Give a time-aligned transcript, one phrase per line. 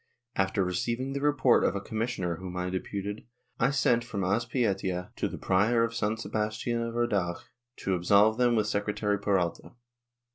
[0.35, 3.27] After receiving the report of a commissioner whom I deputed,
[3.59, 7.43] I sent from Azpeitia to the Prior of San Sebastian of Urdax
[7.81, 9.73] to absolve them with Secretary Peralta.